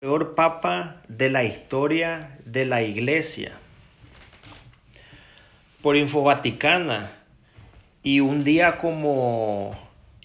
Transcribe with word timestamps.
peor 0.00 0.36
papa 0.36 1.02
de 1.08 1.28
la 1.28 1.42
historia 1.42 2.38
de 2.44 2.64
la 2.64 2.82
iglesia. 2.82 3.58
Por 5.82 5.96
Info 5.96 6.22
Vaticana. 6.22 7.16
Y 8.04 8.20
un 8.20 8.44
día 8.44 8.78
como 8.78 9.76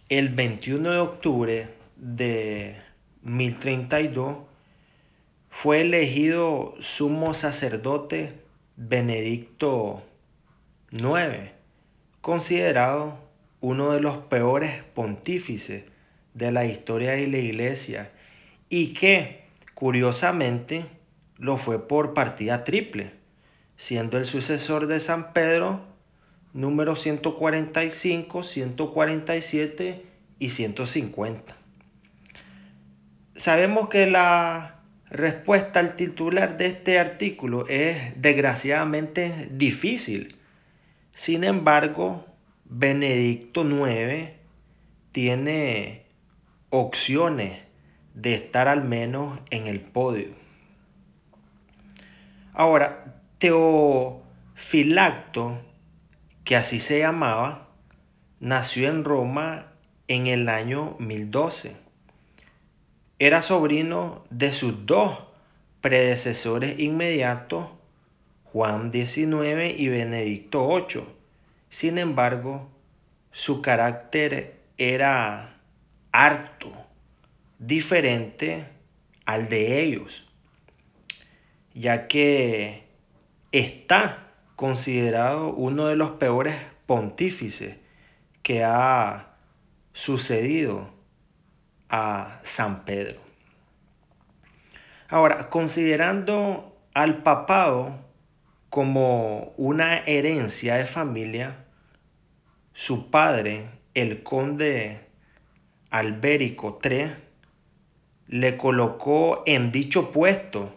el 0.10 0.30
21 0.30 0.92
de 0.92 1.00
octubre 1.00 1.68
de 1.96 2.76
1032 3.24 4.38
fue 5.50 5.82
elegido 5.82 6.76
sumo 6.80 7.34
sacerdote 7.34 8.34
Benedicto 8.76 10.04
IX, 10.92 11.52
considerado 12.22 13.18
uno 13.60 13.92
de 13.92 14.02
los 14.02 14.18
peores 14.18 14.84
pontífices 14.94 15.86
de 16.36 16.52
la 16.52 16.66
historia 16.66 17.14
de 17.14 17.28
la 17.28 17.40
iglesia 17.40 18.12
y 18.70 18.94
que 18.94 19.43
Curiosamente, 19.84 20.86
lo 21.38 21.58
fue 21.58 21.90
por 21.90 22.14
partida 22.14 22.64
triple, 22.64 23.12
siendo 23.76 24.18
el 24.18 24.26
sucesor 24.26 24.88
de 24.88 25.02
San 25.02 25.34
Pedro 25.34 25.82
número 26.54 26.96
145, 26.96 28.44
147 28.44 30.06
y 30.40 30.50
150. 30.52 31.58
Sabemos 33.36 33.90
que 33.90 34.10
la 34.10 34.80
respuesta 35.10 35.82
al 35.82 35.98
titular 35.98 36.56
de 36.56 36.68
este 36.68 36.98
artículo 36.98 37.68
es 37.68 38.14
desgraciadamente 38.16 39.50
difícil. 39.52 40.38
Sin 41.14 41.44
embargo, 41.44 42.26
Benedicto 42.64 43.66
IX 43.66 44.30
tiene 45.12 46.06
opciones 46.70 47.73
de 48.14 48.34
estar 48.36 48.68
al 48.68 48.84
menos 48.84 49.40
en 49.50 49.68
el 49.68 49.80
podio. 49.82 50.30
Ahora, 52.54 53.16
Teofilacto, 53.40 54.14
que 56.44 56.56
así 56.56 56.80
se 56.80 57.00
llamaba, 57.00 57.68
nació 58.40 58.90
en 58.90 59.04
Roma 59.04 59.72
en 60.08 60.28
el 60.28 60.48
año 60.50 60.96
1012. 61.00 61.76
Era 63.18 63.42
sobrino 63.42 64.24
de 64.30 64.54
sus 64.54 64.86
dos 64.86 65.18
predecesores 65.82 66.80
inmediatos, 66.80 67.70
Juan 68.46 68.92
XIX 68.92 69.74
y 69.76 69.88
Benedicto 69.90 70.68
VIII. 70.68 71.06
Sin 71.70 71.98
embargo, 71.98 72.70
su 73.32 73.64
carácter 73.64 74.60
era 74.78 75.56
harto 76.12 76.93
diferente 77.66 78.66
al 79.26 79.48
de 79.50 79.82
ellos, 79.82 80.28
ya 81.74 82.08
que 82.08 82.84
está 83.52 84.32
considerado 84.56 85.54
uno 85.54 85.88
de 85.88 85.96
los 85.96 86.12
peores 86.12 86.56
pontífices 86.86 87.78
que 88.42 88.64
ha 88.64 89.36
sucedido 89.94 90.90
a 91.90 92.40
San 92.44 92.84
Pedro. 92.84 93.22
Ahora, 95.08 95.50
considerando 95.50 96.78
al 96.94 97.24
papado 97.24 98.00
como 98.70 99.54
una 99.58 100.00
herencia 100.00 100.76
de 100.76 100.86
familia, 100.86 101.66
su 102.74 103.12
padre, 103.12 103.70
el 103.94 104.24
conde 104.24 105.02
Albérico 105.92 106.80
III, 106.84 107.12
le 108.34 108.58
colocó 108.58 109.44
en 109.46 109.72
dicho 109.72 110.12
puesto 110.12 110.74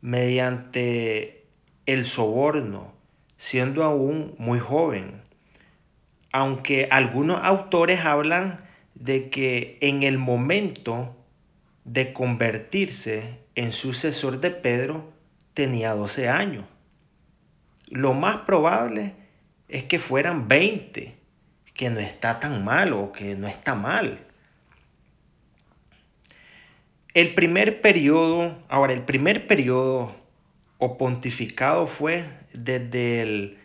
mediante 0.00 1.48
el 1.84 2.06
soborno, 2.06 2.92
siendo 3.36 3.82
aún 3.82 4.36
muy 4.38 4.60
joven. 4.60 5.20
Aunque 6.30 6.86
algunos 6.92 7.42
autores 7.42 8.04
hablan 8.04 8.60
de 8.94 9.30
que 9.30 9.78
en 9.80 10.04
el 10.04 10.16
momento 10.16 11.16
de 11.82 12.12
convertirse 12.12 13.40
en 13.56 13.72
sucesor 13.72 14.40
de 14.40 14.52
Pedro 14.52 15.12
tenía 15.54 15.92
12 15.94 16.28
años. 16.28 16.66
Lo 17.88 18.14
más 18.14 18.36
probable 18.42 19.14
es 19.66 19.82
que 19.82 19.98
fueran 19.98 20.46
20, 20.46 21.16
que 21.74 21.90
no 21.90 21.98
está 21.98 22.38
tan 22.38 22.64
mal 22.64 22.92
o 22.92 23.10
que 23.10 23.34
no 23.34 23.48
está 23.48 23.74
mal. 23.74 24.28
El 27.14 27.32
primer 27.34 27.80
periodo, 27.80 28.56
ahora 28.68 28.92
el 28.92 29.02
primer 29.02 29.46
periodo 29.46 30.16
o 30.78 30.98
pontificado 30.98 31.86
fue 31.86 32.28
desde 32.52 33.22
el 33.22 33.58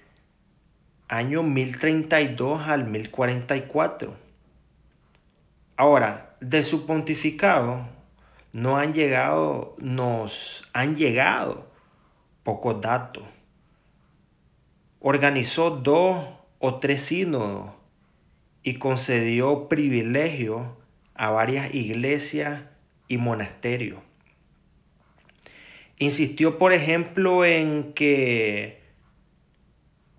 año 1.08 1.42
1032 1.42 2.68
al 2.68 2.86
1044. 2.86 4.14
Ahora, 5.78 6.36
de 6.42 6.64
su 6.64 6.86
pontificado 6.86 7.88
no 8.54 8.78
han 8.78 8.94
llegado, 8.94 9.76
nos 9.80 10.70
han 10.74 10.96
llegado 10.96 11.72
pocos 12.44 12.80
datos. 12.82 13.24
Organizó 15.00 15.72
dos 15.72 16.24
o 16.60 16.76
tres 16.76 17.02
sínodos 17.02 17.72
y 18.62 18.76
concedió 18.76 19.68
privilegios 19.68 20.68
a 21.16 21.32
varias 21.32 21.74
iglesias 21.74 22.62
y 23.10 23.18
monasterio. 23.18 24.02
Insistió, 25.98 26.58
por 26.58 26.72
ejemplo, 26.72 27.44
en 27.44 27.92
que 27.92 28.80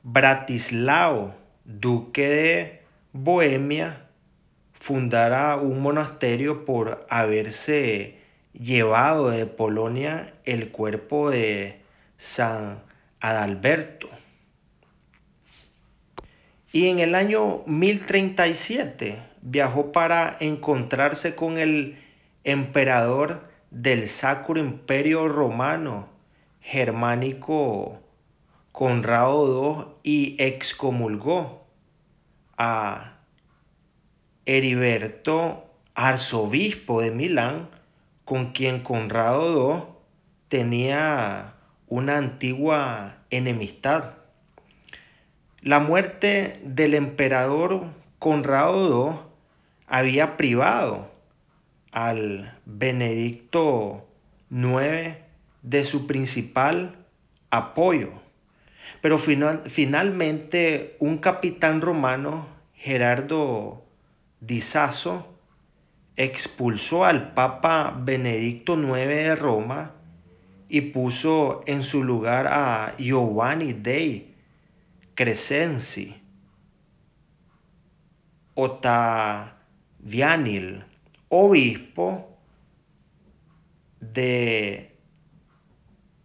Bratislao, 0.02 1.34
duque 1.64 2.28
de 2.28 2.82
Bohemia, 3.12 4.06
fundara 4.74 5.56
un 5.56 5.80
monasterio 5.80 6.66
por 6.66 7.06
haberse 7.08 8.18
llevado 8.52 9.30
de 9.30 9.46
Polonia 9.46 10.34
el 10.44 10.70
cuerpo 10.70 11.30
de 11.30 11.80
San 12.18 12.82
Adalberto. 13.20 14.10
Y 16.72 16.88
en 16.88 16.98
el 16.98 17.14
año 17.14 17.62
1037 17.66 19.18
viajó 19.42 19.92
para 19.92 20.36
encontrarse 20.40 21.34
con 21.34 21.58
el 21.58 21.98
emperador 22.44 23.48
del 23.70 24.08
Sacro 24.08 24.58
Imperio 24.58 25.28
Romano 25.28 26.08
germánico 26.60 28.00
Conrado 28.72 29.98
II 30.04 30.10
y 30.10 30.36
excomulgó 30.42 31.66
a 32.56 33.16
Heriberto, 34.46 35.64
arzobispo 35.94 37.00
de 37.00 37.10
Milán, 37.10 37.68
con 38.24 38.52
quien 38.52 38.82
Conrado 38.82 39.74
II 39.74 39.94
tenía 40.48 41.54
una 41.88 42.16
antigua 42.18 43.16
enemistad. 43.30 44.14
La 45.62 45.80
muerte 45.80 46.60
del 46.64 46.94
emperador 46.94 47.86
Conrado 48.18 49.10
II 49.14 49.30
había 49.86 50.36
privado 50.36 51.10
al 51.92 52.58
Benedicto 52.64 54.08
IX 54.50 55.16
de 55.62 55.84
su 55.84 56.06
principal 56.06 56.96
apoyo. 57.50 58.12
Pero 59.00 59.18
finalmente 59.18 60.96
un 60.98 61.18
capitán 61.18 61.80
romano, 61.80 62.48
Gerardo 62.74 63.84
Disaso, 64.40 65.26
expulsó 66.16 67.04
al 67.04 67.32
Papa 67.32 67.96
Benedicto 67.98 68.74
IX 68.74 69.08
de 69.08 69.36
Roma 69.36 69.92
y 70.68 70.80
puso 70.82 71.62
en 71.66 71.82
su 71.82 72.04
lugar 72.04 72.46
a 72.46 72.94
Giovanni 72.98 73.72
dei 73.72 74.34
Crescenzi, 75.14 76.14
Ottavianil, 78.54 80.84
obispo 81.30 82.36
de 84.00 84.90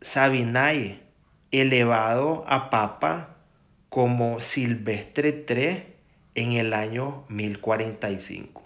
Sabinay, 0.02 1.00
elevado 1.52 2.44
a 2.48 2.70
papa 2.70 3.38
como 3.90 4.42
Silvestre 4.42 5.46
III 5.48 5.84
en 6.34 6.52
el 6.54 6.74
año 6.74 7.24
1045. 7.30 8.64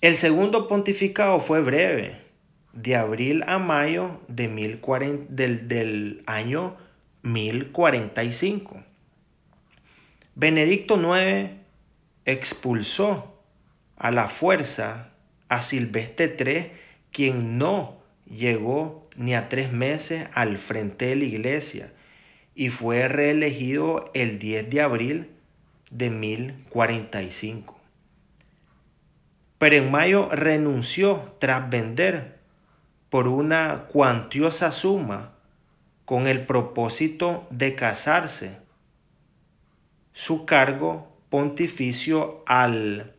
El 0.00 0.16
segundo 0.16 0.66
pontificado 0.66 1.40
fue 1.40 1.60
breve, 1.60 2.16
de 2.72 2.96
abril 2.96 3.44
a 3.46 3.58
mayo 3.58 4.20
de 4.28 4.48
del, 5.28 5.68
del 5.68 6.22
año 6.26 6.76
1045. 7.22 8.82
Benedicto 10.34 10.96
IX 10.96 11.50
expulsó 12.24 13.37
a 13.98 14.10
la 14.10 14.28
fuerza 14.28 15.10
a 15.48 15.62
Silvestre 15.62 16.36
III 16.38 16.72
quien 17.10 17.58
no 17.58 17.98
llegó 18.30 19.08
ni 19.16 19.34
a 19.34 19.48
tres 19.48 19.72
meses 19.72 20.28
al 20.34 20.58
frente 20.58 21.06
de 21.06 21.16
la 21.16 21.24
iglesia 21.24 21.92
y 22.54 22.70
fue 22.70 23.08
reelegido 23.08 24.10
el 24.14 24.38
10 24.38 24.70
de 24.70 24.80
abril 24.80 25.30
de 25.90 26.10
1045. 26.10 27.78
Pero 29.58 29.76
en 29.76 29.90
mayo 29.90 30.28
renunció 30.30 31.34
tras 31.40 31.68
vender 31.68 32.38
por 33.10 33.26
una 33.26 33.86
cuantiosa 33.88 34.70
suma 34.70 35.32
con 36.04 36.26
el 36.26 36.46
propósito 36.46 37.46
de 37.50 37.74
casarse 37.74 38.58
su 40.12 40.46
cargo 40.46 41.16
pontificio 41.28 42.42
al 42.46 43.14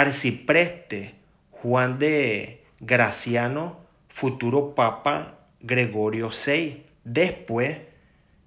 arcipreste 0.00 1.14
Juan 1.50 1.98
de 1.98 2.64
Graciano, 2.80 3.78
futuro 4.08 4.74
Papa 4.74 5.38
Gregorio 5.60 6.28
VI. 6.28 6.84
Después, 7.04 7.78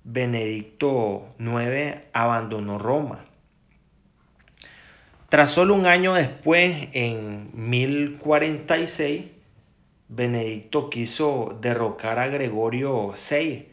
Benedicto 0.04 1.28
IX 1.40 2.02
abandonó 2.14 2.78
Roma. 2.78 3.26
Tras 5.30 5.50
solo 5.50 5.74
un 5.74 5.88
año 5.88 6.14
después, 6.14 6.90
en 6.94 7.50
1046, 7.54 9.26
Benedicto 10.08 10.90
quiso 10.92 11.58
derrocar 11.62 12.20
a 12.20 12.28
Gregorio 12.28 13.14
VI, 13.14 13.70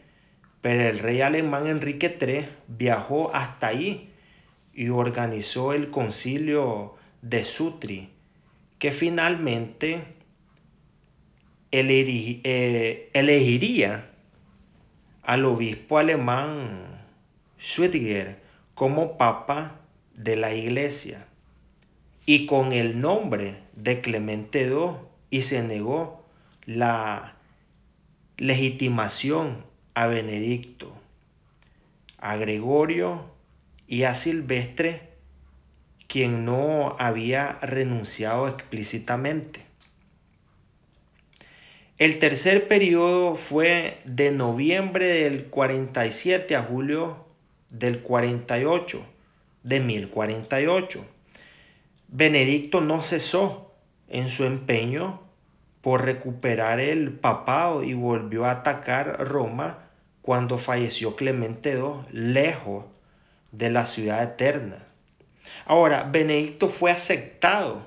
pero 0.61 0.81
el 0.81 0.97
rey 0.97 1.21
alemán 1.21 1.67
Enrique 1.67 2.17
III 2.19 2.47
viajó 2.67 3.31
hasta 3.35 3.67
ahí 3.67 4.13
y 4.73 4.89
organizó 4.89 5.73
el 5.73 5.91
concilio 5.91 6.96
de 7.21 7.43
Sutri, 7.45 8.09
que 8.79 8.91
finalmente 8.91 10.03
eh, 11.71 13.09
elegiría 13.13 14.11
al 15.23 15.45
obispo 15.45 15.97
alemán 15.97 17.03
Schwittiger 17.59 18.41
como 18.75 19.17
papa 19.17 19.81
de 20.13 20.35
la 20.35 20.53
iglesia 20.53 21.27
y 22.25 22.45
con 22.45 22.73
el 22.73 23.01
nombre 23.01 23.57
de 23.75 24.01
Clemente 24.01 24.67
II 24.67 24.91
y 25.29 25.41
se 25.41 25.63
negó 25.63 26.25
la 26.65 27.35
legitimación 28.37 29.65
a 29.93 30.07
Benedicto, 30.07 30.93
a 32.19 32.35
Gregorio 32.35 33.25
y 33.87 34.03
a 34.03 34.15
Silvestre, 34.15 35.16
quien 36.07 36.45
no 36.45 36.95
había 36.99 37.59
renunciado 37.61 38.47
explícitamente. 38.47 39.65
El 41.97 42.19
tercer 42.19 42.67
periodo 42.67 43.35
fue 43.35 43.99
de 44.05 44.31
noviembre 44.31 45.07
del 45.07 45.45
47 45.45 46.55
a 46.55 46.63
julio 46.63 47.25
del 47.69 48.01
48, 48.01 49.03
de 49.63 49.79
1048 49.79 51.05
Benedicto 52.09 52.79
no 52.79 53.01
cesó 53.01 53.73
en 54.07 54.29
su 54.29 54.45
empeño 54.45 55.21
por 55.81 56.05
recuperar 56.05 56.79
el 56.79 57.11
papado 57.11 57.83
y 57.83 57.93
volvió 57.93 58.45
a 58.45 58.51
atacar 58.51 59.27
Roma 59.27 59.89
cuando 60.21 60.57
falleció 60.57 61.17
Clemente 61.17 61.73
II, 61.73 62.07
lejos 62.11 62.85
de 63.51 63.69
la 63.69 63.85
ciudad 63.85 64.23
eterna. 64.23 64.86
Ahora, 65.65 66.03
Benedicto 66.03 66.69
fue 66.69 66.91
aceptado 66.91 67.85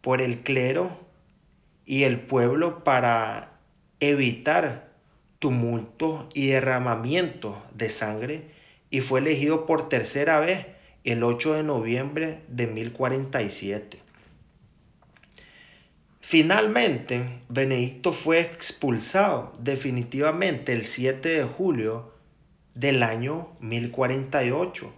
por 0.00 0.20
el 0.20 0.40
clero 0.40 0.98
y 1.84 2.04
el 2.04 2.20
pueblo 2.20 2.84
para 2.84 3.52
evitar 4.00 4.90
tumultos 5.38 6.26
y 6.34 6.48
derramamientos 6.48 7.56
de 7.74 7.90
sangre 7.90 8.44
y 8.90 9.00
fue 9.00 9.20
elegido 9.20 9.66
por 9.66 9.88
tercera 9.88 10.40
vez 10.40 10.66
el 11.04 11.22
8 11.22 11.54
de 11.54 11.62
noviembre 11.62 12.40
de 12.48 12.66
1047. 12.66 13.98
Finalmente, 16.20 17.40
Benedicto 17.48 18.12
fue 18.12 18.40
expulsado 18.40 19.56
definitivamente 19.58 20.72
el 20.72 20.84
7 20.84 21.28
de 21.28 21.44
julio 21.44 22.12
del 22.74 23.02
año 23.02 23.48
1048, 23.60 24.92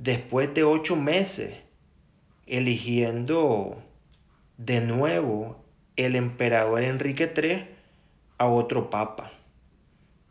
después 0.00 0.52
de 0.54 0.64
ocho 0.64 0.96
meses, 0.96 1.54
eligiendo 2.46 3.80
de 4.56 4.80
nuevo 4.80 5.62
el 5.94 6.16
emperador 6.16 6.82
Enrique 6.82 7.32
III 7.36 7.66
a 8.38 8.48
otro 8.48 8.90
papa. 8.90 9.30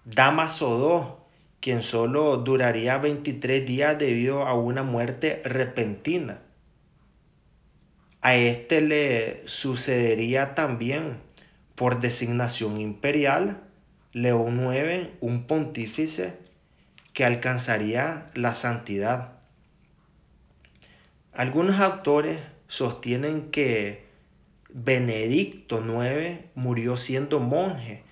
Damaso 0.04 1.16
II 1.16 1.20
quien 1.60 1.84
solo 1.84 2.38
duraría 2.38 2.98
23 2.98 3.66
días 3.66 3.98
debido 4.00 4.46
a 4.46 4.54
una 4.54 4.84
muerte 4.84 5.42
repentina. 5.44 6.40
A 8.22 8.36
este 8.36 8.82
le 8.82 9.48
sucedería 9.48 10.56
también, 10.56 11.18
por 11.76 12.00
designación 12.00 12.80
imperial, 12.80 13.62
León 14.14 14.74
IX, 14.74 15.10
un 15.22 15.46
pontífice 15.46 16.34
que 17.14 17.26
alcanzaría 17.26 18.30
la 18.34 18.56
santidad. 18.56 19.39
Algunos 21.40 21.80
autores 21.80 22.38
sostienen 22.68 23.50
que 23.50 24.04
Benedicto 24.74 25.80
IX 25.80 26.42
murió 26.54 26.98
siendo 26.98 27.40
monje 27.40 28.04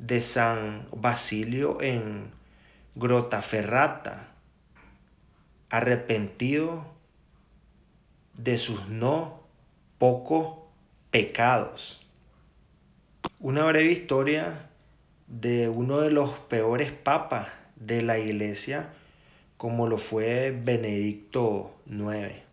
de 0.00 0.20
San 0.20 0.88
Basilio 0.90 1.80
en 1.80 2.32
Grotaferrata, 2.96 4.26
arrepentido 5.70 6.84
de 8.36 8.58
sus 8.58 8.88
no 8.88 9.44
pocos 9.98 10.58
pecados. 11.12 12.04
Una 13.38 13.66
breve 13.66 13.92
historia 13.92 14.68
de 15.28 15.68
uno 15.68 16.00
de 16.00 16.10
los 16.10 16.30
peores 16.40 16.90
papas 16.90 17.50
de 17.76 18.02
la 18.02 18.18
iglesia, 18.18 18.92
como 19.58 19.86
lo 19.86 19.98
fue 19.98 20.50
Benedicto 20.50 21.72
IX. 21.86 22.43